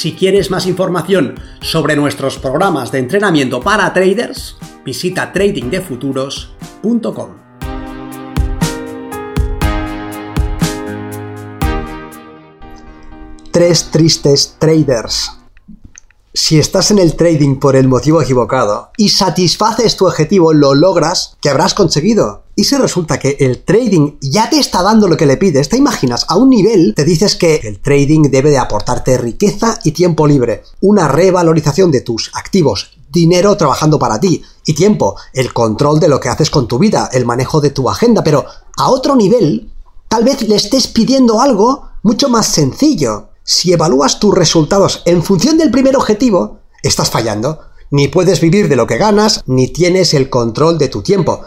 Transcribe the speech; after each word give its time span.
Si 0.00 0.14
quieres 0.14 0.50
más 0.50 0.64
información 0.64 1.34
sobre 1.60 1.94
nuestros 1.94 2.38
programas 2.38 2.90
de 2.90 3.00
entrenamiento 3.00 3.60
para 3.60 3.92
traders, 3.92 4.56
visita 4.82 5.30
tradingdefuturos.com. 5.30 7.28
Tres 13.50 13.90
tristes 13.90 14.56
traders. 14.58 15.32
Si 16.32 16.58
estás 16.58 16.90
en 16.90 16.98
el 16.98 17.14
trading 17.14 17.56
por 17.56 17.76
el 17.76 17.86
motivo 17.86 18.22
equivocado 18.22 18.92
y 18.96 19.10
satisfaces 19.10 19.98
tu 19.98 20.06
objetivo, 20.06 20.54
lo 20.54 20.74
logras, 20.74 21.36
¿qué 21.42 21.50
habrás 21.50 21.74
conseguido? 21.74 22.44
Y 22.60 22.64
si 22.64 22.76
resulta 22.76 23.18
que 23.18 23.38
el 23.40 23.64
trading 23.64 24.18
ya 24.20 24.50
te 24.50 24.58
está 24.58 24.82
dando 24.82 25.08
lo 25.08 25.16
que 25.16 25.24
le 25.24 25.38
pides, 25.38 25.70
te 25.70 25.78
imaginas, 25.78 26.26
a 26.28 26.36
un 26.36 26.50
nivel 26.50 26.92
te 26.94 27.06
dices 27.06 27.34
que 27.34 27.54
el 27.54 27.80
trading 27.80 28.24
debe 28.24 28.50
de 28.50 28.58
aportarte 28.58 29.16
riqueza 29.16 29.78
y 29.82 29.92
tiempo 29.92 30.26
libre, 30.26 30.64
una 30.82 31.08
revalorización 31.08 31.90
de 31.90 32.02
tus 32.02 32.30
activos, 32.34 32.98
dinero 33.10 33.56
trabajando 33.56 33.98
para 33.98 34.20
ti 34.20 34.42
y 34.66 34.74
tiempo, 34.74 35.16
el 35.32 35.54
control 35.54 36.00
de 36.00 36.08
lo 36.08 36.20
que 36.20 36.28
haces 36.28 36.50
con 36.50 36.68
tu 36.68 36.78
vida, 36.78 37.08
el 37.14 37.24
manejo 37.24 37.62
de 37.62 37.70
tu 37.70 37.88
agenda, 37.88 38.22
pero 38.22 38.44
a 38.76 38.90
otro 38.90 39.16
nivel, 39.16 39.72
tal 40.08 40.24
vez 40.24 40.46
le 40.46 40.56
estés 40.56 40.86
pidiendo 40.86 41.40
algo 41.40 41.84
mucho 42.02 42.28
más 42.28 42.44
sencillo, 42.44 43.28
si 43.42 43.72
evalúas 43.72 44.20
tus 44.20 44.34
resultados 44.34 45.00
en 45.06 45.22
función 45.22 45.56
del 45.56 45.70
primer 45.70 45.96
objetivo, 45.96 46.58
estás 46.82 47.08
fallando. 47.08 47.60
Ni 47.90 48.08
puedes 48.08 48.42
vivir 48.42 48.68
de 48.68 48.76
lo 48.76 48.86
que 48.86 48.98
ganas, 48.98 49.42
ni 49.46 49.66
tienes 49.68 50.12
el 50.12 50.28
control 50.28 50.76
de 50.76 50.88
tu 50.88 51.00
tiempo. 51.00 51.40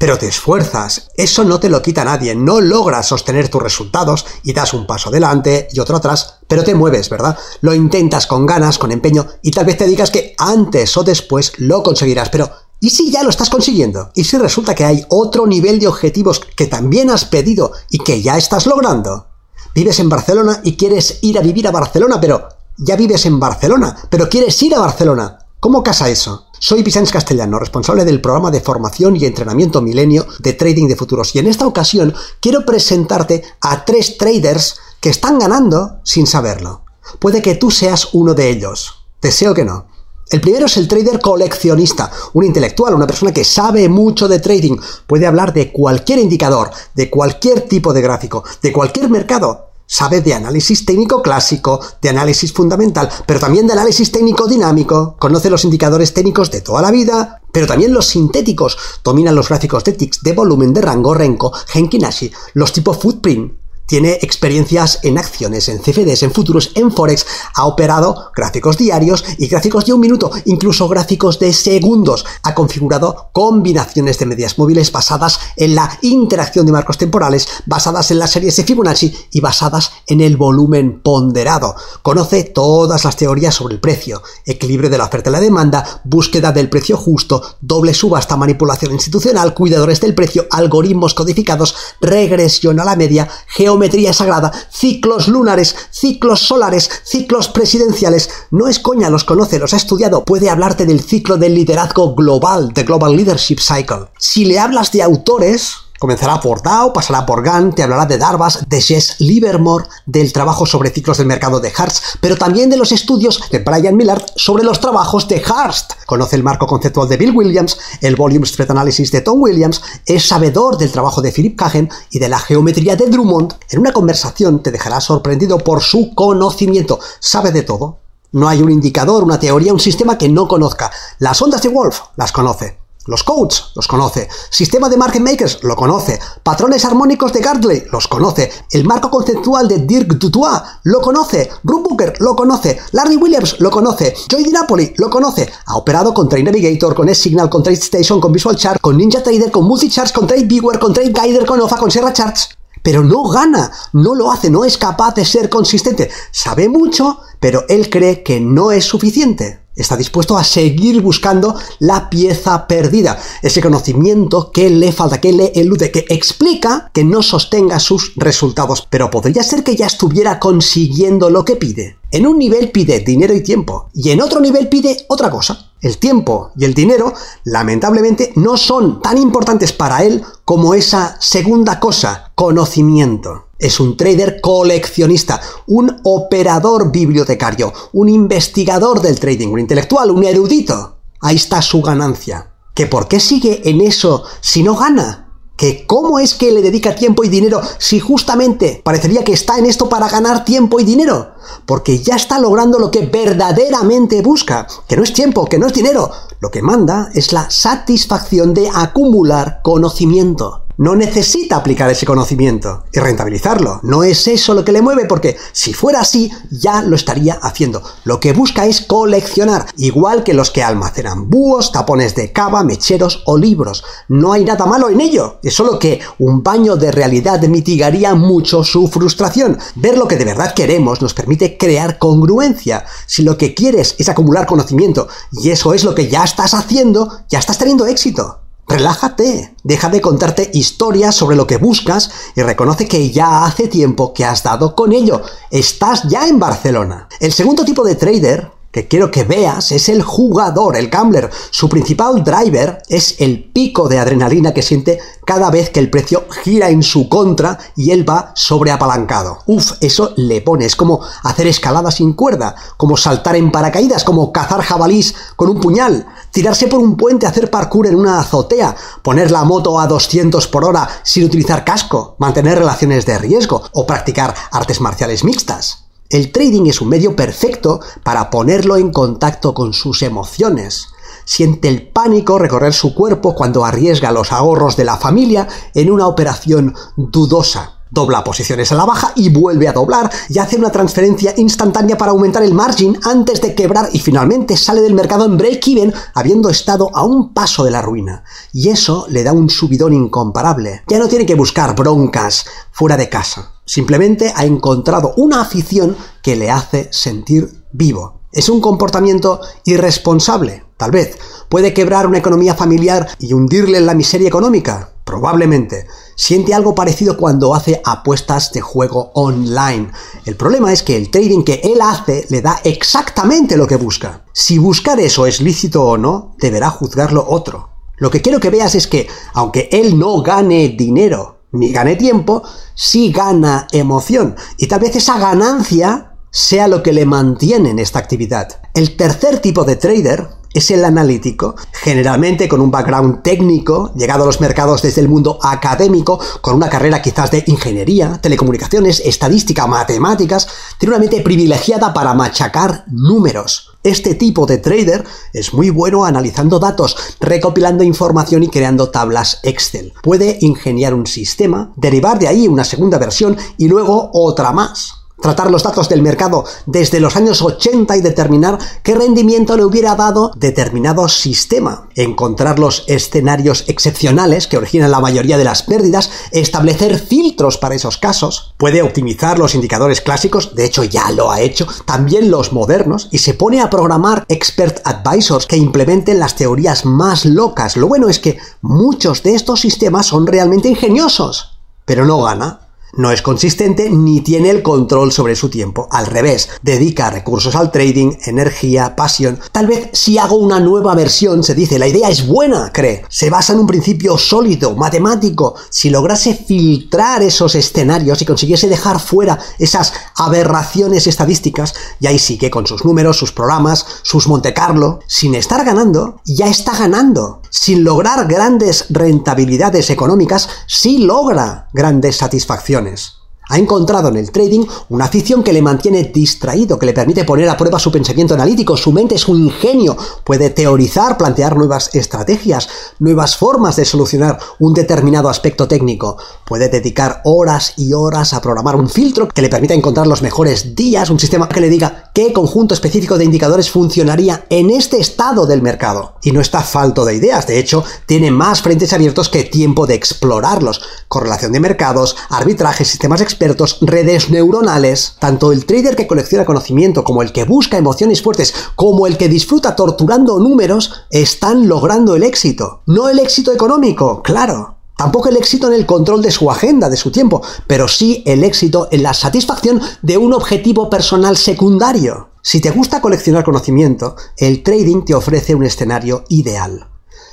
Pero 0.00 0.16
te 0.16 0.28
esfuerzas, 0.28 1.10
eso 1.14 1.44
no 1.44 1.60
te 1.60 1.68
lo 1.68 1.82
quita 1.82 2.06
nadie, 2.06 2.34
no 2.34 2.62
logras 2.62 3.08
sostener 3.08 3.50
tus 3.50 3.62
resultados 3.62 4.24
y 4.42 4.54
das 4.54 4.72
un 4.72 4.86
paso 4.86 5.10
adelante 5.10 5.68
y 5.70 5.78
otro 5.78 5.98
atrás, 5.98 6.38
pero 6.48 6.64
te 6.64 6.74
mueves, 6.74 7.10
¿verdad? 7.10 7.36
Lo 7.60 7.74
intentas 7.74 8.26
con 8.26 8.46
ganas, 8.46 8.78
con 8.78 8.92
empeño 8.92 9.26
y 9.42 9.50
tal 9.50 9.66
vez 9.66 9.76
te 9.76 9.86
digas 9.86 10.10
que 10.10 10.34
antes 10.38 10.96
o 10.96 11.04
después 11.04 11.52
lo 11.58 11.82
conseguirás, 11.82 12.30
pero 12.30 12.50
¿y 12.80 12.88
si 12.88 13.10
ya 13.10 13.22
lo 13.22 13.28
estás 13.28 13.50
consiguiendo? 13.50 14.10
¿Y 14.14 14.24
si 14.24 14.38
resulta 14.38 14.74
que 14.74 14.86
hay 14.86 15.04
otro 15.10 15.46
nivel 15.46 15.78
de 15.78 15.88
objetivos 15.88 16.40
que 16.56 16.66
también 16.66 17.10
has 17.10 17.26
pedido 17.26 17.72
y 17.90 17.98
que 17.98 18.22
ya 18.22 18.38
estás 18.38 18.64
logrando? 18.64 19.26
Vives 19.74 20.00
en 20.00 20.08
Barcelona 20.08 20.62
y 20.64 20.78
quieres 20.78 21.18
ir 21.20 21.38
a 21.38 21.42
vivir 21.42 21.68
a 21.68 21.72
Barcelona, 21.72 22.18
pero 22.18 22.48
ya 22.78 22.96
vives 22.96 23.26
en 23.26 23.38
Barcelona, 23.38 23.94
pero 24.08 24.30
quieres 24.30 24.62
ir 24.62 24.74
a 24.74 24.80
Barcelona. 24.80 25.40
¿Cómo 25.60 25.82
casa 25.82 26.08
eso? 26.08 26.46
Soy 26.62 26.82
Vicente 26.82 27.10
Castellano, 27.10 27.58
responsable 27.58 28.04
del 28.04 28.20
programa 28.20 28.50
de 28.50 28.60
formación 28.60 29.16
y 29.16 29.24
entrenamiento 29.24 29.80
milenio 29.80 30.26
de 30.40 30.52
trading 30.52 30.88
de 30.88 30.94
futuros. 30.94 31.34
Y 31.34 31.38
en 31.38 31.46
esta 31.46 31.66
ocasión 31.66 32.14
quiero 32.38 32.66
presentarte 32.66 33.42
a 33.62 33.82
tres 33.86 34.18
traders 34.18 34.76
que 35.00 35.08
están 35.08 35.38
ganando 35.38 36.00
sin 36.04 36.26
saberlo. 36.26 36.82
Puede 37.18 37.40
que 37.40 37.54
tú 37.54 37.70
seas 37.70 38.10
uno 38.12 38.34
de 38.34 38.50
ellos. 38.50 39.06
Deseo 39.22 39.54
que 39.54 39.64
no. 39.64 39.86
El 40.28 40.42
primero 40.42 40.66
es 40.66 40.76
el 40.76 40.86
trader 40.86 41.18
coleccionista, 41.18 42.12
un 42.34 42.44
intelectual, 42.44 42.94
una 42.94 43.06
persona 43.06 43.32
que 43.32 43.42
sabe 43.42 43.88
mucho 43.88 44.28
de 44.28 44.38
trading, 44.38 44.76
puede 45.06 45.26
hablar 45.26 45.54
de 45.54 45.72
cualquier 45.72 46.18
indicador, 46.18 46.70
de 46.94 47.08
cualquier 47.08 47.62
tipo 47.62 47.94
de 47.94 48.02
gráfico, 48.02 48.44
de 48.60 48.70
cualquier 48.70 49.08
mercado. 49.08 49.69
Sabe 49.92 50.20
de 50.20 50.34
análisis 50.34 50.86
técnico 50.86 51.20
clásico, 51.20 51.80
de 52.00 52.10
análisis 52.10 52.52
fundamental, 52.52 53.10
pero 53.26 53.40
también 53.40 53.66
de 53.66 53.72
análisis 53.72 54.12
técnico 54.12 54.46
dinámico, 54.46 55.16
conoce 55.18 55.50
los 55.50 55.64
indicadores 55.64 56.14
técnicos 56.14 56.48
de 56.52 56.60
toda 56.60 56.80
la 56.80 56.92
vida, 56.92 57.42
pero 57.50 57.66
también 57.66 57.92
los 57.92 58.06
sintéticos, 58.06 58.78
domina 59.02 59.32
los 59.32 59.48
gráficos 59.48 59.82
de 59.82 59.94
ticks, 59.94 60.22
de 60.22 60.32
volumen, 60.32 60.72
de 60.72 60.80
rango, 60.80 61.12
renko, 61.12 61.52
Henkinashi, 61.74 62.30
los 62.54 62.72
tipo 62.72 62.94
footprint, 62.94 63.52
tiene 63.90 64.20
experiencias 64.22 65.00
en 65.02 65.18
acciones, 65.18 65.68
en 65.68 65.80
CFDs, 65.80 66.22
en 66.22 66.30
futuros, 66.30 66.70
en 66.76 66.92
Forex, 66.92 67.26
ha 67.56 67.66
operado 67.66 68.30
gráficos 68.36 68.78
diarios 68.78 69.24
y 69.36 69.48
gráficos 69.48 69.84
de 69.84 69.92
un 69.92 69.98
minuto, 69.98 70.30
incluso 70.44 70.88
gráficos 70.88 71.40
de 71.40 71.52
segundos. 71.52 72.24
Ha 72.44 72.54
configurado 72.54 73.30
combinaciones 73.32 74.16
de 74.20 74.26
medias 74.26 74.58
móviles 74.58 74.92
basadas 74.92 75.40
en 75.56 75.74
la 75.74 75.90
interacción 76.02 76.66
de 76.66 76.70
marcos 76.70 76.98
temporales, 76.98 77.48
basadas 77.66 78.12
en 78.12 78.20
las 78.20 78.30
series 78.30 78.54
de 78.54 78.62
Fibonacci 78.62 79.12
y 79.32 79.40
basadas 79.40 79.90
en 80.06 80.20
el 80.20 80.36
volumen 80.36 81.00
ponderado. 81.02 81.74
Conoce 82.02 82.44
todas 82.44 83.04
las 83.04 83.16
teorías 83.16 83.56
sobre 83.56 83.74
el 83.74 83.80
precio, 83.80 84.22
equilibrio 84.46 84.88
de 84.88 84.98
la 84.98 85.06
oferta 85.06 85.30
y 85.30 85.32
la 85.32 85.40
demanda, 85.40 86.00
búsqueda 86.04 86.52
del 86.52 86.70
precio 86.70 86.96
justo, 86.96 87.42
doble 87.60 87.92
subasta, 87.92 88.36
manipulación 88.36 88.92
institucional, 88.92 89.52
cuidadores 89.52 90.00
del 90.00 90.14
precio, 90.14 90.46
algoritmos 90.48 91.12
codificados, 91.14 91.74
regresión 92.00 92.78
a 92.78 92.84
la 92.84 92.94
media, 92.94 93.28
geometría 93.48 93.79
geometría 93.80 94.12
sagrada, 94.12 94.52
ciclos 94.70 95.26
lunares, 95.26 95.74
ciclos 95.90 96.40
solares, 96.40 96.90
ciclos 97.02 97.48
presidenciales. 97.48 98.28
No 98.50 98.68
es 98.68 98.78
coña, 98.78 99.08
los 99.08 99.24
conoce, 99.24 99.58
los 99.58 99.72
ha 99.72 99.78
estudiado. 99.78 100.24
Puede 100.24 100.50
hablarte 100.50 100.84
del 100.84 101.00
ciclo 101.00 101.38
del 101.38 101.54
liderazgo 101.54 102.14
global, 102.14 102.72
de 102.74 102.82
Global 102.82 103.16
Leadership 103.16 103.58
Cycle. 103.58 104.10
Si 104.18 104.44
le 104.44 104.58
hablas 104.58 104.92
de 104.92 105.02
autores, 105.02 105.76
Comenzará 106.00 106.40
por 106.40 106.62
Dow, 106.62 106.94
pasará 106.94 107.26
por 107.26 107.42
Gann, 107.42 107.74
te 107.74 107.82
hablará 107.82 108.06
de 108.06 108.16
Darvas, 108.16 108.66
de 108.66 108.80
Jess 108.80 109.16
Livermore, 109.18 109.84
del 110.06 110.32
trabajo 110.32 110.64
sobre 110.64 110.88
ciclos 110.88 111.18
del 111.18 111.26
mercado 111.26 111.60
de 111.60 111.70
Hartz, 111.76 112.16
pero 112.22 112.38
también 112.38 112.70
de 112.70 112.78
los 112.78 112.90
estudios 112.90 113.38
de 113.50 113.58
Brian 113.58 113.98
Millard 113.98 114.24
sobre 114.34 114.64
los 114.64 114.80
trabajos 114.80 115.28
de 115.28 115.42
Harst. 115.46 115.92
Conoce 116.06 116.36
el 116.36 116.42
marco 116.42 116.66
conceptual 116.66 117.06
de 117.06 117.18
Bill 117.18 117.36
Williams, 117.36 117.76
el 118.00 118.16
Volume 118.16 118.46
Spread 118.46 118.70
Analysis 118.70 119.12
de 119.12 119.20
Tom 119.20 119.42
Williams, 119.42 119.82
es 120.06 120.26
sabedor 120.26 120.78
del 120.78 120.90
trabajo 120.90 121.20
de 121.20 121.32
Philip 121.32 121.54
Kagen 121.54 121.90
y 122.10 122.18
de 122.18 122.30
la 122.30 122.38
geometría 122.38 122.96
de 122.96 123.06
Drummond. 123.06 123.56
En 123.68 123.80
una 123.80 123.92
conversación 123.92 124.62
te 124.62 124.70
dejará 124.72 125.02
sorprendido 125.02 125.58
por 125.58 125.82
su 125.82 126.14
conocimiento. 126.14 126.98
Sabe 127.18 127.52
de 127.52 127.60
todo. 127.60 127.98
No 128.32 128.48
hay 128.48 128.62
un 128.62 128.72
indicador, 128.72 129.22
una 129.22 129.38
teoría, 129.38 129.74
un 129.74 129.80
sistema 129.80 130.16
que 130.16 130.30
no 130.30 130.48
conozca. 130.48 130.90
Las 131.18 131.42
ondas 131.42 131.60
de 131.60 131.68
Wolf 131.68 132.00
las 132.16 132.32
conoce. 132.32 132.78
Los 133.06 133.24
codes 133.24 133.72
los 133.76 133.88
conoce. 133.88 134.28
Sistema 134.50 134.90
de 134.90 134.98
market 134.98 135.22
makers 135.22 135.60
lo 135.62 135.74
conoce. 135.74 136.20
Patrones 136.42 136.84
armónicos 136.84 137.32
de 137.32 137.40
Gartley 137.40 137.84
los 137.90 138.06
conoce. 138.06 138.50
El 138.70 138.84
marco 138.84 139.10
conceptual 139.10 139.66
de 139.68 139.78
Dirk 139.78 140.18
Dutois 140.18 140.60
lo 140.82 141.00
conoce. 141.00 141.50
Room 141.64 141.82
Booker 141.82 142.14
lo 142.20 142.36
conoce. 142.36 142.78
Larry 142.92 143.16
Williams 143.16 143.58
lo 143.58 143.70
conoce. 143.70 144.14
Joy 144.28 144.44
Di 144.44 144.50
Napoli 144.50 144.92
lo 144.98 145.08
conoce. 145.08 145.50
Ha 145.64 145.76
operado 145.76 146.12
con 146.12 146.28
Trade 146.28 146.44
Navigator, 146.44 146.94
con 146.94 147.08
S-Signal, 147.08 147.48
con 147.48 147.62
Trade 147.62 147.78
Station, 147.78 148.20
con 148.20 148.32
Visual 148.32 148.56
Chart, 148.56 148.78
con 148.78 148.98
Ninja 148.98 149.22
Trader, 149.22 149.50
con 149.50 149.64
Multicharts, 149.64 150.12
con 150.12 150.26
Trade 150.26 150.44
Viewer, 150.44 150.78
con 150.78 150.92
Trade 150.92 151.12
Guider, 151.12 151.46
con 151.46 151.58
OFA, 151.58 151.78
con 151.78 151.90
Sierra 151.90 152.12
Charts. 152.12 152.50
Pero 152.82 153.02
no 153.02 153.28
gana, 153.28 153.72
no 153.94 154.14
lo 154.14 154.30
hace, 154.30 154.50
no 154.50 154.64
es 154.64 154.76
capaz 154.76 155.14
de 155.14 155.24
ser 155.24 155.48
consistente. 155.48 156.10
Sabe 156.32 156.68
mucho, 156.68 157.20
pero 157.40 157.64
él 157.68 157.88
cree 157.88 158.22
que 158.22 158.40
no 158.40 158.72
es 158.72 158.84
suficiente 158.84 159.60
está 159.82 159.96
dispuesto 159.96 160.36
a 160.36 160.44
seguir 160.44 161.00
buscando 161.00 161.54
la 161.78 162.10
pieza 162.10 162.66
perdida, 162.66 163.18
ese 163.42 163.60
conocimiento 163.60 164.50
que 164.52 164.70
le 164.70 164.92
falta, 164.92 165.20
que 165.20 165.32
le 165.32 165.52
elude, 165.54 165.90
que 165.90 166.06
explica 166.08 166.90
que 166.92 167.04
no 167.04 167.22
sostenga 167.22 167.78
sus 167.78 168.12
resultados, 168.16 168.86
pero 168.88 169.10
podría 169.10 169.42
ser 169.42 169.64
que 169.64 169.76
ya 169.76 169.86
estuviera 169.86 170.38
consiguiendo 170.38 171.30
lo 171.30 171.44
que 171.44 171.56
pide. 171.56 171.96
En 172.12 172.26
un 172.26 172.38
nivel 172.38 172.70
pide 172.70 173.00
dinero 173.00 173.34
y 173.34 173.42
tiempo, 173.42 173.88
y 173.94 174.10
en 174.10 174.20
otro 174.20 174.40
nivel 174.40 174.68
pide 174.68 175.04
otra 175.08 175.30
cosa. 175.30 175.70
El 175.80 175.98
tiempo 175.98 176.50
y 176.56 176.64
el 176.64 176.74
dinero, 176.74 177.14
lamentablemente, 177.44 178.32
no 178.36 178.56
son 178.56 179.00
tan 179.00 179.16
importantes 179.16 179.72
para 179.72 180.02
él 180.02 180.22
como 180.44 180.74
esa 180.74 181.16
segunda 181.20 181.80
cosa, 181.80 182.32
conocimiento. 182.34 183.49
Es 183.60 183.78
un 183.78 183.96
trader 183.96 184.40
coleccionista, 184.40 185.40
un 185.66 186.00
operador 186.02 186.90
bibliotecario, 186.90 187.72
un 187.92 188.08
investigador 188.08 189.02
del 189.02 189.20
trading, 189.20 189.48
un 189.48 189.60
intelectual, 189.60 190.10
un 190.10 190.24
erudito. 190.24 190.96
Ahí 191.20 191.36
está 191.36 191.60
su 191.60 191.82
ganancia. 191.82 192.54
¿Que 192.74 192.86
por 192.86 193.06
qué 193.06 193.20
sigue 193.20 193.68
en 193.68 193.82
eso 193.82 194.24
si 194.40 194.62
no 194.62 194.74
gana? 194.74 195.26
que 195.60 195.84
cómo 195.86 196.18
es 196.18 196.32
que 196.32 196.52
le 196.52 196.62
dedica 196.62 196.94
tiempo 196.94 197.22
y 197.22 197.28
dinero 197.28 197.60
si 197.76 198.00
justamente 198.00 198.80
parecería 198.82 199.22
que 199.22 199.34
está 199.34 199.58
en 199.58 199.66
esto 199.66 199.90
para 199.90 200.08
ganar 200.08 200.42
tiempo 200.42 200.80
y 200.80 200.84
dinero, 200.84 201.32
porque 201.66 201.98
ya 201.98 202.16
está 202.16 202.38
logrando 202.38 202.78
lo 202.78 202.90
que 202.90 203.04
verdaderamente 203.04 204.22
busca, 204.22 204.66
que 204.88 204.96
no 204.96 205.02
es 205.02 205.12
tiempo, 205.12 205.44
que 205.44 205.58
no 205.58 205.66
es 205.66 205.74
dinero, 205.74 206.10
lo 206.40 206.50
que 206.50 206.62
manda 206.62 207.10
es 207.12 207.34
la 207.34 207.50
satisfacción 207.50 208.54
de 208.54 208.70
acumular 208.74 209.60
conocimiento. 209.62 210.64
No 210.80 210.96
necesita 210.96 211.56
aplicar 211.56 211.90
ese 211.90 212.06
conocimiento 212.06 212.84
y 212.90 213.00
rentabilizarlo. 213.00 213.80
No 213.82 214.02
es 214.02 214.26
eso 214.26 214.54
lo 214.54 214.64
que 214.64 214.72
le 214.72 214.80
mueve 214.80 215.04
porque 215.04 215.36
si 215.52 215.74
fuera 215.74 216.00
así 216.00 216.32
ya 216.50 216.80
lo 216.80 216.96
estaría 216.96 217.34
haciendo. 217.34 217.82
Lo 218.04 218.18
que 218.18 218.32
busca 218.32 218.64
es 218.64 218.80
coleccionar, 218.80 219.66
igual 219.76 220.24
que 220.24 220.32
los 220.32 220.50
que 220.50 220.62
almacenan 220.62 221.28
búhos, 221.28 221.70
tapones 221.70 222.14
de 222.14 222.32
cava, 222.32 222.64
mecheros 222.64 223.22
o 223.26 223.36
libros. 223.36 223.84
No 224.08 224.32
hay 224.32 224.42
nada 224.42 224.64
malo 224.64 224.88
en 224.88 225.02
ello, 225.02 225.38
es 225.42 225.52
solo 225.52 225.78
que 225.78 226.00
un 226.18 226.42
baño 226.42 226.76
de 226.76 226.90
realidad 226.90 227.42
mitigaría 227.42 228.14
mucho 228.14 228.64
su 228.64 228.88
frustración. 228.88 229.58
Ver 229.74 229.98
lo 229.98 230.08
que 230.08 230.16
de 230.16 230.24
verdad 230.24 230.54
queremos 230.54 231.02
nos 231.02 231.12
permite 231.12 231.58
crear 231.58 231.98
congruencia. 231.98 232.86
Si 233.04 233.22
lo 233.22 233.36
que 233.36 233.52
quieres 233.52 233.96
es 233.98 234.08
acumular 234.08 234.46
conocimiento 234.46 235.08
y 235.30 235.50
eso 235.50 235.74
es 235.74 235.84
lo 235.84 235.94
que 235.94 236.08
ya 236.08 236.24
estás 236.24 236.54
haciendo, 236.54 237.20
ya 237.28 237.38
estás 237.38 237.58
teniendo 237.58 237.84
éxito. 237.84 238.40
Relájate, 238.70 239.52
deja 239.64 239.88
de 239.88 240.00
contarte 240.00 240.48
historias 240.54 241.16
sobre 241.16 241.34
lo 241.34 241.44
que 241.44 241.56
buscas 241.56 242.08
y 242.36 242.42
reconoce 242.42 242.86
que 242.86 243.10
ya 243.10 243.44
hace 243.44 243.66
tiempo 243.66 244.14
que 244.14 244.24
has 244.24 244.44
dado 244.44 244.76
con 244.76 244.92
ello. 244.92 245.22
Estás 245.50 246.04
ya 246.08 246.28
en 246.28 246.38
Barcelona. 246.38 247.08
El 247.18 247.32
segundo 247.32 247.64
tipo 247.64 247.82
de 247.82 247.96
trader 247.96 248.48
que 248.72 248.86
quiero 248.86 249.10
que 249.10 249.24
veas 249.24 249.72
es 249.72 249.88
el 249.88 250.02
jugador, 250.02 250.76
el 250.76 250.88
gambler. 250.88 251.30
Su 251.50 251.68
principal 251.68 252.22
driver 252.22 252.82
es 252.88 253.20
el 253.20 253.50
pico 253.52 253.88
de 253.88 253.98
adrenalina 253.98 254.54
que 254.54 254.62
siente 254.62 255.00
cada 255.24 255.50
vez 255.50 255.70
que 255.70 255.80
el 255.80 255.90
precio 255.90 256.26
gira 256.44 256.70
en 256.70 256.82
su 256.82 257.08
contra 257.08 257.58
y 257.76 257.90
él 257.90 258.08
va 258.08 258.32
sobreapalancado. 258.34 259.38
Uf, 259.46 259.72
eso 259.80 260.12
le 260.16 260.40
pone. 260.40 260.66
Es 260.66 260.76
como 260.76 261.00
hacer 261.22 261.46
escalada 261.46 261.90
sin 261.90 262.12
cuerda, 262.12 262.54
como 262.76 262.96
saltar 262.96 263.36
en 263.36 263.50
paracaídas, 263.50 264.04
como 264.04 264.32
cazar 264.32 264.62
jabalís 264.62 265.14
con 265.36 265.50
un 265.50 265.60
puñal, 265.60 266.06
tirarse 266.30 266.68
por 266.68 266.80
un 266.80 266.96
puente, 266.96 267.26
hacer 267.26 267.50
parkour 267.50 267.88
en 267.88 267.96
una 267.96 268.20
azotea, 268.20 268.76
poner 269.02 269.30
la 269.30 269.44
moto 269.44 269.80
a 269.80 269.86
200 269.86 270.46
por 270.48 270.64
hora 270.64 270.88
sin 271.02 271.24
utilizar 271.24 271.64
casco, 271.64 272.14
mantener 272.18 272.58
relaciones 272.58 273.04
de 273.04 273.18
riesgo 273.18 273.62
o 273.72 273.86
practicar 273.86 274.34
artes 274.52 274.80
marciales 274.80 275.24
mixtas. 275.24 275.89
El 276.10 276.32
trading 276.32 276.66
es 276.66 276.80
un 276.80 276.88
medio 276.88 277.14
perfecto 277.14 277.78
para 278.02 278.30
ponerlo 278.30 278.76
en 278.76 278.90
contacto 278.90 279.54
con 279.54 279.72
sus 279.72 280.02
emociones. 280.02 280.88
Siente 281.24 281.68
el 281.68 281.86
pánico 281.86 282.36
recorrer 282.36 282.74
su 282.74 282.96
cuerpo 282.96 283.32
cuando 283.32 283.64
arriesga 283.64 284.10
los 284.10 284.32
ahorros 284.32 284.76
de 284.76 284.84
la 284.84 284.96
familia 284.96 285.46
en 285.72 285.88
una 285.88 286.08
operación 286.08 286.74
dudosa 286.96 287.76
dobla 287.90 288.22
posiciones 288.22 288.70
a 288.72 288.76
la 288.76 288.84
baja 288.84 289.12
y 289.16 289.30
vuelve 289.30 289.68
a 289.68 289.72
doblar 289.72 290.10
y 290.28 290.38
hace 290.38 290.56
una 290.56 290.70
transferencia 290.70 291.34
instantánea 291.36 291.98
para 291.98 292.12
aumentar 292.12 292.42
el 292.42 292.54
margin 292.54 292.98
antes 293.02 293.40
de 293.40 293.54
quebrar 293.54 293.88
y 293.92 293.98
finalmente 293.98 294.56
sale 294.56 294.80
del 294.80 294.94
mercado 294.94 295.26
en 295.26 295.36
break-even 295.36 295.92
habiendo 296.14 296.50
estado 296.50 296.90
a 296.94 297.04
un 297.04 297.34
paso 297.34 297.64
de 297.64 297.72
la 297.72 297.82
ruina. 297.82 298.22
Y 298.52 298.68
eso 298.68 299.06
le 299.08 299.24
da 299.24 299.32
un 299.32 299.50
subidón 299.50 299.92
incomparable. 299.92 300.82
Ya 300.86 300.98
no 300.98 301.08
tiene 301.08 301.26
que 301.26 301.34
buscar 301.34 301.74
broncas 301.74 302.46
fuera 302.70 302.96
de 302.96 303.08
casa. 303.08 303.59
Simplemente 303.70 304.32
ha 304.34 304.44
encontrado 304.44 305.14
una 305.16 305.42
afición 305.42 305.96
que 306.24 306.34
le 306.34 306.50
hace 306.50 306.88
sentir 306.90 307.62
vivo. 307.70 308.22
Es 308.32 308.48
un 308.48 308.60
comportamiento 308.60 309.40
irresponsable, 309.64 310.64
tal 310.76 310.90
vez. 310.90 311.16
Puede 311.48 311.72
quebrar 311.72 312.08
una 312.08 312.18
economía 312.18 312.56
familiar 312.56 313.06
y 313.20 313.32
hundirle 313.32 313.78
en 313.78 313.86
la 313.86 313.94
miseria 313.94 314.26
económica, 314.26 314.90
probablemente. 315.04 315.86
Siente 316.16 316.52
algo 316.52 316.74
parecido 316.74 317.16
cuando 317.16 317.54
hace 317.54 317.80
apuestas 317.84 318.50
de 318.50 318.60
juego 318.60 319.12
online. 319.14 319.92
El 320.24 320.34
problema 320.34 320.72
es 320.72 320.82
que 320.82 320.96
el 320.96 321.08
trading 321.08 321.44
que 321.44 321.60
él 321.62 321.80
hace 321.80 322.26
le 322.28 322.42
da 322.42 322.60
exactamente 322.64 323.56
lo 323.56 323.68
que 323.68 323.76
busca. 323.76 324.24
Si 324.32 324.58
buscar 324.58 324.98
eso 324.98 325.26
es 325.26 325.40
lícito 325.40 325.84
o 325.84 325.96
no, 325.96 326.34
deberá 326.40 326.70
juzgarlo 326.70 327.24
otro. 327.28 327.68
Lo 327.98 328.10
que 328.10 328.20
quiero 328.20 328.40
que 328.40 328.50
veas 328.50 328.74
es 328.74 328.88
que, 328.88 329.06
aunque 329.32 329.68
él 329.70 329.96
no 329.96 330.20
gane 330.22 330.70
dinero 330.70 331.39
ni 331.52 331.72
gane 331.72 331.96
tiempo, 331.96 332.42
sí 332.74 333.10
gana 333.12 333.66
emoción. 333.72 334.36
Y 334.56 334.66
tal 334.66 334.80
vez 334.80 334.96
esa 334.96 335.18
ganancia 335.18 336.09
sea 336.30 336.68
lo 336.68 336.82
que 336.82 336.92
le 336.92 337.06
mantiene 337.06 337.70
en 337.70 337.78
esta 337.78 337.98
actividad. 337.98 338.60
El 338.74 338.96
tercer 338.96 339.40
tipo 339.40 339.64
de 339.64 339.76
trader 339.76 340.28
es 340.52 340.70
el 340.72 340.84
analítico, 340.84 341.54
generalmente 341.72 342.48
con 342.48 342.60
un 342.60 342.70
background 342.70 343.22
técnico, 343.22 343.92
llegado 343.94 344.24
a 344.24 344.26
los 344.26 344.40
mercados 344.40 344.82
desde 344.82 345.00
el 345.00 345.08
mundo 345.08 345.38
académico, 345.42 346.18
con 346.40 346.56
una 346.56 346.68
carrera 346.68 347.00
quizás 347.00 347.30
de 347.30 347.44
ingeniería, 347.46 348.18
telecomunicaciones, 348.20 349.00
estadística, 349.04 349.66
matemáticas, 349.68 350.48
tiene 350.78 350.96
una 350.96 351.00
mente 351.00 351.20
privilegiada 351.20 351.94
para 351.94 352.14
machacar 352.14 352.84
números. 352.88 353.68
Este 353.84 354.14
tipo 354.14 354.44
de 354.44 354.58
trader 354.58 355.04
es 355.32 355.54
muy 355.54 355.70
bueno 355.70 356.04
analizando 356.04 356.58
datos, 356.58 356.96
recopilando 357.20 357.84
información 357.84 358.42
y 358.42 358.48
creando 358.48 358.90
tablas 358.90 359.38
Excel. 359.44 359.92
Puede 360.02 360.38
ingeniar 360.40 360.94
un 360.94 361.06
sistema, 361.06 361.72
derivar 361.76 362.18
de 362.18 362.28
ahí 362.28 362.48
una 362.48 362.64
segunda 362.64 362.98
versión 362.98 363.36
y 363.56 363.68
luego 363.68 364.10
otra 364.12 364.52
más 364.52 364.99
tratar 365.20 365.50
los 365.50 365.62
datos 365.62 365.88
del 365.88 366.02
mercado 366.02 366.44
desde 366.66 367.00
los 367.00 367.16
años 367.16 367.42
80 367.42 367.96
y 367.96 368.00
determinar 368.00 368.58
qué 368.82 368.94
rendimiento 368.94 369.56
le 369.56 369.64
hubiera 369.64 369.94
dado 369.94 370.32
determinado 370.36 371.08
sistema, 371.08 371.88
encontrar 371.94 372.58
los 372.58 372.84
escenarios 372.86 373.64
excepcionales 373.68 374.46
que 374.46 374.56
originan 374.56 374.90
la 374.90 375.00
mayoría 375.00 375.38
de 375.38 375.44
las 375.44 375.62
pérdidas, 375.62 376.10
establecer 376.32 376.98
filtros 376.98 377.58
para 377.58 377.74
esos 377.74 377.96
casos, 377.96 378.54
puede 378.56 378.82
optimizar 378.82 379.38
los 379.38 379.54
indicadores 379.54 380.00
clásicos, 380.00 380.54
de 380.54 380.64
hecho 380.64 380.84
ya 380.84 381.10
lo 381.10 381.30
ha 381.30 381.40
hecho, 381.40 381.66
también 381.84 382.30
los 382.30 382.52
modernos, 382.52 383.08
y 383.10 383.18
se 383.18 383.34
pone 383.34 383.60
a 383.60 383.70
programar 383.70 384.24
expert 384.28 384.80
advisors 384.84 385.46
que 385.46 385.56
implementen 385.56 386.18
las 386.18 386.36
teorías 386.36 386.84
más 386.84 387.24
locas. 387.24 387.76
Lo 387.76 387.88
bueno 387.88 388.08
es 388.08 388.18
que 388.18 388.38
muchos 388.60 389.22
de 389.22 389.34
estos 389.34 389.60
sistemas 389.60 390.06
son 390.06 390.26
realmente 390.26 390.68
ingeniosos, 390.68 391.58
pero 391.84 392.04
no 392.04 392.22
gana 392.22 392.69
no 392.94 393.12
es 393.12 393.22
consistente 393.22 393.90
ni 393.90 394.20
tiene 394.20 394.50
el 394.50 394.62
control 394.62 395.12
sobre 395.12 395.36
su 395.36 395.48
tiempo. 395.48 395.88
Al 395.90 396.06
revés, 396.06 396.48
dedica 396.62 397.10
recursos 397.10 397.54
al 397.54 397.70
trading, 397.70 398.12
energía, 398.24 398.96
pasión. 398.96 399.38
Tal 399.52 399.66
vez 399.66 399.90
si 399.92 400.18
hago 400.18 400.36
una 400.36 400.60
nueva 400.60 400.94
versión, 400.94 401.44
se 401.44 401.54
dice, 401.54 401.78
la 401.78 401.86
idea 401.86 402.08
es 402.08 402.26
buena, 402.26 402.72
cree. 402.72 403.04
Se 403.08 403.30
basa 403.30 403.52
en 403.52 403.60
un 403.60 403.66
principio 403.66 404.18
sólido, 404.18 404.74
matemático. 404.74 405.54
Si 405.70 405.90
lograse 405.90 406.34
filtrar 406.34 407.22
esos 407.22 407.54
escenarios 407.54 408.20
y 408.22 408.26
consiguiese 408.26 408.68
dejar 408.68 409.00
fuera 409.00 409.38
esas 409.58 409.92
aberraciones 410.16 411.06
estadísticas, 411.06 411.74
y 412.00 412.06
ahí 412.06 412.18
sí 412.18 412.38
que 412.38 412.50
con 412.50 412.66
sus 412.66 412.84
números, 412.84 413.18
sus 413.18 413.32
programas, 413.32 413.86
sus 414.02 414.26
Monte 414.26 414.52
Carlo, 414.52 415.00
sin 415.06 415.34
estar 415.34 415.64
ganando, 415.64 416.20
ya 416.24 416.48
está 416.48 416.76
ganando. 416.76 417.40
Sin 417.50 417.82
lograr 417.82 418.26
grandes 418.28 418.86
rentabilidades 418.90 419.90
económicas, 419.90 420.48
sí 420.66 420.98
logra 420.98 421.68
grandes 421.72 422.16
satisfacciones 422.16 422.79
opciones 422.80 423.19
ha 423.50 423.58
encontrado 423.58 424.08
en 424.08 424.16
el 424.16 424.30
trading 424.30 424.64
una 424.88 425.06
afición 425.06 425.42
que 425.42 425.52
le 425.52 425.60
mantiene 425.60 426.04
distraído, 426.04 426.78
que 426.78 426.86
le 426.86 426.92
permite 426.92 427.24
poner 427.24 427.48
a 427.48 427.56
prueba 427.56 427.78
su 427.78 427.90
pensamiento 427.90 428.34
analítico, 428.34 428.76
su 428.76 428.92
mente 428.92 429.16
es 429.16 429.28
un 429.28 429.42
ingenio, 429.42 429.96
puede 430.24 430.50
teorizar, 430.50 431.18
plantear 431.18 431.56
nuevas 431.56 431.94
estrategias, 431.94 432.68
nuevas 433.00 433.36
formas 433.36 433.76
de 433.76 433.84
solucionar 433.84 434.38
un 434.60 434.72
determinado 434.72 435.28
aspecto 435.28 435.66
técnico, 435.66 436.16
puede 436.46 436.68
dedicar 436.68 437.22
horas 437.24 437.74
y 437.76 437.92
horas 437.92 438.32
a 438.32 438.40
programar 438.40 438.76
un 438.76 438.88
filtro 438.88 439.26
que 439.28 439.42
le 439.42 439.48
permita 439.48 439.74
encontrar 439.74 440.06
los 440.06 440.22
mejores 440.22 440.76
días, 440.76 441.10
un 441.10 441.18
sistema 441.18 441.48
que 441.48 441.60
le 441.60 441.68
diga 441.68 442.10
qué 442.14 442.32
conjunto 442.32 442.74
específico 442.74 443.18
de 443.18 443.24
indicadores 443.24 443.70
funcionaría 443.70 444.46
en 444.48 444.70
este 444.70 445.00
estado 445.00 445.46
del 445.46 445.60
mercado. 445.60 446.14
Y 446.22 446.30
no 446.30 446.40
está 446.40 446.62
falto 446.62 447.04
de 447.04 447.16
ideas, 447.16 447.48
de 447.48 447.58
hecho, 447.58 447.82
tiene 448.06 448.30
más 448.30 448.62
frentes 448.62 448.92
abiertos 448.92 449.28
que 449.28 449.42
tiempo 449.42 449.86
de 449.86 449.94
explorarlos. 449.94 450.82
Correlación 451.08 451.50
de 451.52 451.60
mercados, 451.60 452.16
arbitraje, 452.28 452.84
sistemas 452.84 453.20
expertos, 453.40 453.78
redes 453.80 454.28
neuronales, 454.28 455.16
tanto 455.18 455.50
el 455.50 455.64
trader 455.64 455.96
que 455.96 456.06
colecciona 456.06 456.44
conocimiento 456.44 457.04
como 457.04 457.22
el 457.22 457.32
que 457.32 457.44
busca 457.44 457.78
emociones 457.78 458.20
fuertes, 458.20 458.52
como 458.76 459.06
el 459.06 459.16
que 459.16 459.30
disfruta 459.30 459.74
torturando 459.74 460.38
números, 460.38 460.92
están 461.10 461.66
logrando 461.66 462.16
el 462.16 462.22
éxito. 462.22 462.82
No 462.84 463.08
el 463.08 463.18
éxito 463.18 463.50
económico, 463.50 464.22
claro. 464.22 464.76
Tampoco 464.94 465.30
el 465.30 465.38
éxito 465.38 465.68
en 465.68 465.72
el 465.72 465.86
control 465.86 466.20
de 466.20 466.30
su 466.30 466.50
agenda, 466.50 466.90
de 466.90 466.98
su 466.98 467.10
tiempo, 467.10 467.40
pero 467.66 467.88
sí 467.88 468.22
el 468.26 468.44
éxito 468.44 468.88
en 468.90 469.02
la 469.04 469.14
satisfacción 469.14 469.80
de 470.02 470.18
un 470.18 470.34
objetivo 470.34 470.90
personal 470.90 471.38
secundario. 471.38 472.28
Si 472.42 472.60
te 472.60 472.70
gusta 472.70 473.00
coleccionar 473.00 473.42
conocimiento, 473.42 474.16
el 474.36 474.62
trading 474.62 475.06
te 475.06 475.14
ofrece 475.14 475.54
un 475.54 475.64
escenario 475.64 476.24
ideal. 476.28 476.89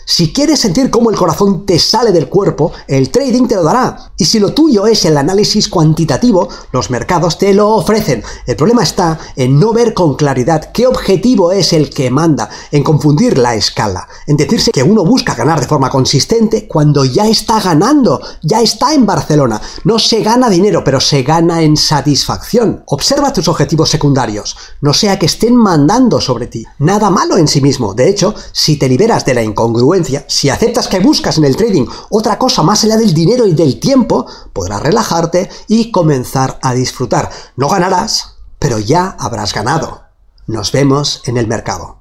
Si 0.10 0.32
quieres 0.32 0.62
sentir 0.62 0.90
cómo 0.90 1.10
el 1.10 1.18
corazón 1.18 1.66
te 1.66 1.78
sale 1.78 2.14
del 2.14 2.30
cuerpo, 2.30 2.72
el 2.88 3.10
trading 3.10 3.46
te 3.46 3.56
lo 3.56 3.64
dará. 3.64 4.14
Y 4.16 4.24
si 4.24 4.40
lo 4.40 4.54
tuyo 4.54 4.88
es 4.88 5.04
el 5.04 5.18
análisis 5.18 5.68
cuantitativo, 5.68 6.48
los 6.72 6.90
mercados 6.90 7.38
te 7.38 7.54
lo 7.54 7.72
ofrecen. 7.72 8.24
El 8.46 8.56
problema 8.56 8.84
está 8.84 9.20
en 9.36 9.60
no 9.60 9.74
ver 9.74 9.94
con 9.94 10.16
claridad 10.16 10.72
qué 10.72 10.88
objetivo 10.88 11.52
es 11.52 11.74
el 11.74 11.90
que 11.90 12.10
manda, 12.10 12.50
en 12.72 12.84
confundir 12.84 13.38
la 13.38 13.56
escala, 13.56 14.08
en 14.28 14.38
decirse 14.38 14.72
que 14.72 14.82
uno 14.82 15.04
busca 15.04 15.36
ganar 15.36 15.60
de 15.60 15.68
forma 15.68 15.90
consistente 15.90 16.70
cuando 16.70 17.04
ya 17.04 17.28
está 17.28 17.60
ganando, 17.60 18.22
ya 18.42 18.62
está 18.62 18.94
en 18.94 19.06
Barcelona. 19.06 19.62
No 19.84 20.00
se 20.00 20.24
gana 20.24 20.50
dinero, 20.50 20.86
pero 20.86 21.02
se 21.02 21.24
gana 21.24 21.62
en 21.62 21.76
satisfacción. 21.76 22.82
Observa 22.86 23.34
tus 23.34 23.50
objetivos 23.50 23.90
secundarios, 23.90 24.56
no 24.80 24.94
sea 24.94 25.20
que 25.20 25.26
estén 25.26 25.58
mandando 25.58 26.22
sobre 26.22 26.48
ti. 26.48 26.66
Nada 26.80 27.10
malo 27.10 27.38
en 27.38 27.50
sí 27.50 27.60
mismo. 27.60 27.94
De 27.94 28.08
hecho, 28.08 28.34
si 28.54 28.78
te 28.78 28.88
liberas 28.88 29.26
de 29.26 29.34
la 29.34 29.44
incongruencia, 29.44 29.97
si 30.28 30.50
aceptas 30.50 30.88
que 30.88 31.00
buscas 31.00 31.38
en 31.38 31.46
el 31.46 31.56
trading 31.56 31.86
otra 32.10 32.38
cosa 32.38 32.64
más 32.64 32.84
allá 32.84 32.98
del 32.98 33.14
dinero 33.14 33.48
y 33.48 33.54
del 33.54 33.80
tiempo, 33.80 34.26
podrás 34.54 34.82
relajarte 34.82 35.50
y 35.68 35.92
comenzar 35.92 36.60
a 36.62 36.74
disfrutar. 36.74 37.30
No 37.56 37.70
ganarás, 37.70 38.38
pero 38.60 38.80
ya 38.80 39.16
habrás 39.20 39.54
ganado. 39.54 40.04
Nos 40.48 40.72
vemos 40.72 41.22
en 41.26 41.38
el 41.38 41.48
mercado. 41.48 41.98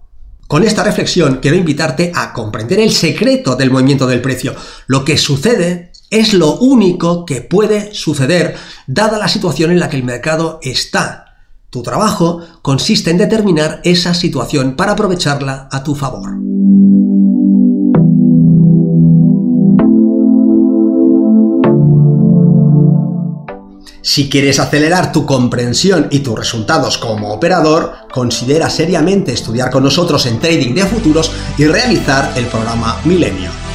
Con 0.47 0.63
esta 0.63 0.85
reflexión 0.85 1.41
quiero 1.43 1.57
invitarte 1.57 2.13
a 2.15 2.33
comprender 2.33 2.79
el 2.79 2.93
secreto 2.93 3.57
del 3.57 3.73
movimiento 3.73 4.07
del 4.07 4.23
precio. 4.23 4.55
Lo 4.87 5.05
que 5.05 5.19
sucede 5.19 5.93
es 6.11 6.35
lo 6.35 6.57
único 6.59 7.27
que 7.27 7.41
puede 7.41 7.93
suceder 7.95 8.57
dada 8.87 9.19
la 9.19 9.29
situación 9.29 9.73
en 9.73 9.81
la 9.81 9.89
que 9.89 9.97
el 9.97 10.05
mercado 10.05 10.61
está. 10.63 11.25
Tu 11.71 11.83
trabajo 11.83 12.41
consiste 12.63 13.11
en 13.11 13.19
determinar 13.19 13.81
esa 13.83 14.15
situación 14.15 14.77
para 14.77 14.93
aprovecharla 14.93 15.69
a 15.73 15.83
tu 15.83 15.97
favor. 15.97 16.31
Si 24.07 24.29
quieres 24.29 24.61
acelerar 24.61 25.11
tu 25.11 25.27
comprensión 25.27 26.07
y 26.13 26.21
tus 26.21 26.39
resultados 26.39 26.97
como 26.97 27.33
operador, 27.33 27.93
considera 28.09 28.71
seriamente 28.71 29.33
estudiar 29.33 29.69
con 29.69 29.83
nosotros 29.83 30.27
en 30.27 30.39
Trading 30.39 30.75
de 30.75 30.87
Futuros 30.87 31.33
y 31.59 31.67
realizar 31.67 32.33
el 32.37 32.47
programa 32.47 33.01
Milenio. 33.05 33.66